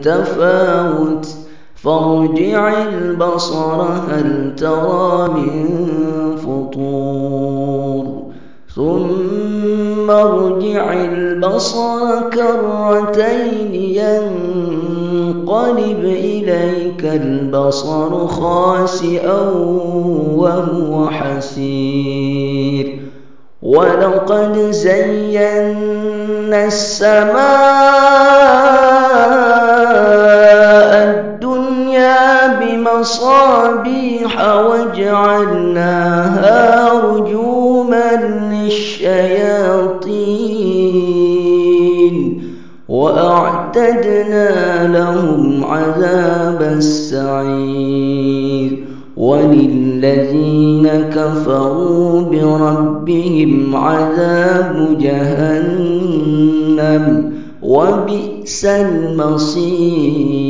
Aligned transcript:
تفاوت 0.00 1.28
فارجع 1.74 2.82
البصر 2.82 3.82
هل 3.82 4.54
ترى 4.56 5.28
من 5.28 6.36
فطور؟ 6.36 8.22
ثم 8.74 10.10
ارجع 10.10 10.92
البصر 10.92 12.20
كرتين 12.30 13.74
ينقلب 14.94 16.04
إليك 16.04 17.04
البصر 17.04 18.26
خاسئا 18.26 19.40
وهو 20.36 21.08
حسير. 21.10 23.00
ولقد 23.62 24.70
زينا 24.70 26.64
السماء 26.64 28.29
بمصابيح 33.18 34.34
وجعلناها 34.70 36.12
رجوما 37.04 38.10
للشياطين 38.52 40.10
وأعتدنا 42.88 44.48
لهم 44.92 45.64
عذاب 45.64 46.62
السعير 46.76 48.10
وللذين 49.16 50.88
كفروا 50.88 52.20
بربهم 52.22 53.76
عذاب 53.76 54.98
جهنم 55.00 56.20
وبئس 57.62 58.64
المصير 58.64 60.49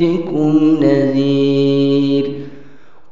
يأتكم 0.00 0.78
نذير. 0.82 2.32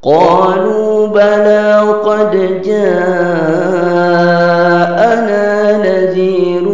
قالوا 0.02 1.06
بلى 1.06 1.80
قد 2.04 2.62
جاءنا 2.64 3.06
نذير 5.76 6.66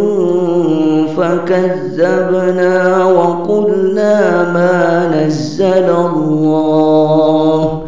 فكذبنا 1.17 3.05
وقلنا 3.05 4.43
ما 4.53 5.11
نزل 5.17 5.89
الله. 6.15 7.83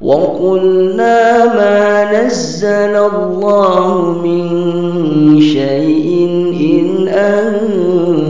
وقلنا 0.00 1.44
ما 1.44 2.24
نزل 2.24 2.96
الله 2.96 4.02
من 4.24 5.40
شيء 5.40 6.28
إن 6.60 7.08
أنتم 7.08 8.29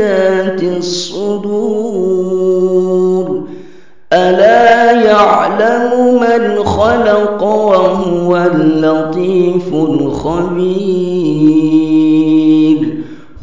بذات 0.00 0.62
الصدور. 0.62 1.60
ألا 4.12 4.92
يعلم 4.92 6.20
من 6.20 6.64
خلق 6.64 7.42
وهو 7.42 8.36
اللطيف 8.36 9.74
الخبير. 9.74 10.70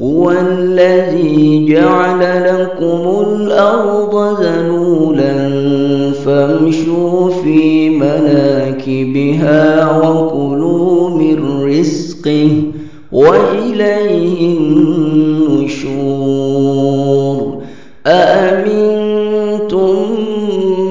هو 0.01 0.31
الذي 0.31 1.66
جعل 1.69 2.20
لكم 2.20 3.26
الأرض 3.29 4.41
ذنولا 4.41 5.34
فامشوا 6.26 7.29
في 7.29 7.90
مناكبها 7.90 9.61
وكلوا 9.99 11.09
من 11.09 11.64
رزقه. 11.64 12.77
وإليه 13.17 14.58
النشور. 14.58 16.17
أأمنتم 18.08 19.96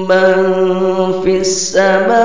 من 0.08 0.34
في 1.23 1.38
السماء 1.40 2.17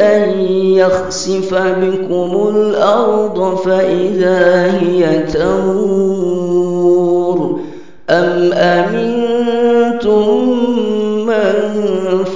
أن 0.00 0.40
يخسف 0.80 1.54
بكم 1.54 2.30
الأرض 2.56 3.56
فإذا 3.56 4.70
هي 4.80 5.18
تمور؟ 5.18 6.32
أم 8.10 8.52
أمنتم 8.52 10.24
من 11.26 11.54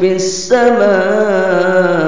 في 0.01 0.09
السماء 0.17 2.06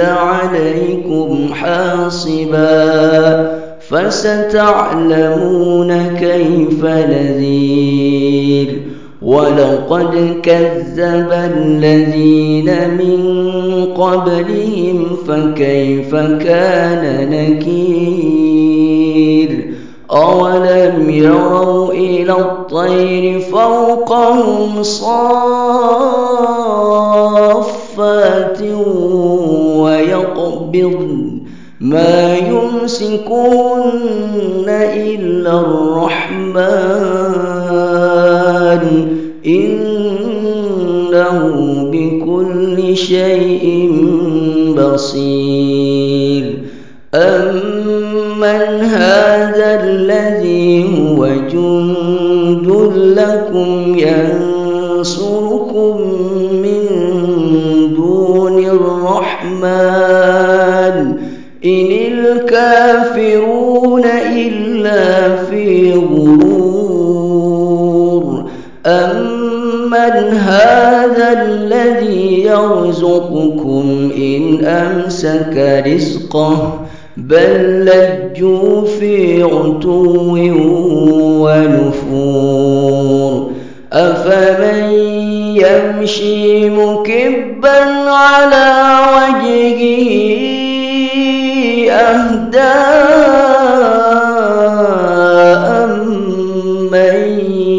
عليكم 0.00 1.48
حاصبا 1.54 3.60
فستعلمون 3.88 5.92
كيف 6.20 6.84
نذير. 6.84 8.82
ولقد 9.22 10.40
كذب 10.42 11.32
الذين 11.32 12.90
من 12.90 13.20
قبلهم 13.94 15.16
فكيف 15.28 16.14
كان 16.14 17.30
نكير؟ 17.30 18.40
أولم 20.10 21.10
يروا 21.10 21.92
إلى 21.92 22.32
الطير 22.32 23.40
فوقهم 23.40 24.82
صافات 24.82 26.59
يمسكون 33.10 34.68
إلا 34.68 35.60
الرحمن. 35.60 36.60
إنه 39.46 40.60
بكل 41.92 42.96
شيء 42.96 43.92
بصير. 44.76 46.58
أمن 47.14 48.80
هذا 48.80 49.84
الذي 49.84 50.84
هو 50.98 51.26
جند 51.26 52.68
لكم 53.18 53.98
ينصركم 54.98 55.96
من 56.62 56.84
دون 57.96 58.64
الرحمن. 58.64 60.00
إن 61.64 61.99
الكافرون 62.32 64.04
إلا 64.36 65.36
في 65.36 65.92
غرور. 65.92 66.50
أمن 68.86 70.38
هذا 70.38 71.42
الذي 71.42 72.42
يرزقكم 72.42 74.10
إن 74.16 74.64
أمسك 74.64 75.82
رزقه؟ 75.86 76.80
بل 77.16 77.84
لجوا 77.84 78.84
في 78.84 79.42
عتو 79.42 80.36
ونفور. 81.46 83.50
أفمن 83.92 84.92
يمشي 85.56 86.70
مكبا 86.70 87.80
على 88.10 88.98
وجهه 89.16 90.59
أهدى 91.90 92.80
من 96.90 97.16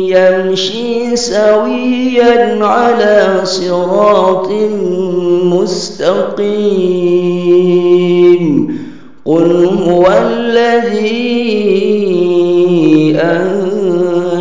يمشي 0.07 1.15
سويا 1.15 2.65
على 2.65 3.39
صراط 3.43 4.49
مستقيم. 5.43 6.81
قل 9.25 9.65
هو 9.87 10.07
الذي 10.07 11.21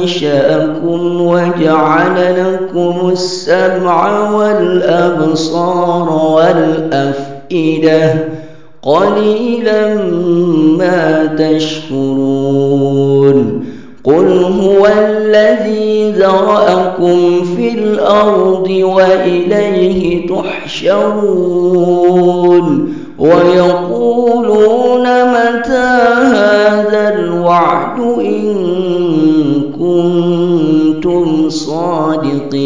أنشأكم 0.00 1.00
وجعل 1.20 2.17
لكم 2.40 3.11
السمع 3.12 4.31
والأبصار 4.31 6.08
والأفئدة. 6.34 8.05
قليلا 8.82 10.05
ما 10.79 11.27
تشكرون. 11.38 12.41
قل 14.05 14.44
هو 14.44 14.87
الذي 14.87 16.12
ذرأكم 16.12 17.44
في 17.56 17.75
الأرض 17.75 18.71
وإليه 18.71 20.29
تحشرون. 20.29 21.25
ويقولون 23.19 25.03
متى 25.03 25.99
هذا 26.23 27.15
الوعد 27.15 28.00
إن 28.21 28.55
كنتم 29.79 31.49
صادقين. 31.49 32.61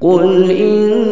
قل 0.00 0.50
إنما 0.50 1.11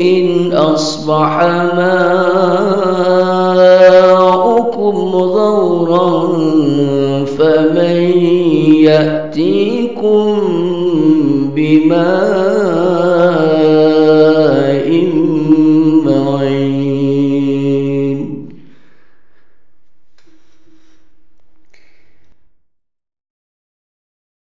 أصبح 1.01 1.33
ماؤكم 3.81 4.95
غورا 5.15 6.13
فمن 7.25 7.97
يأتيكم 8.85 10.37
بماء 11.55 12.80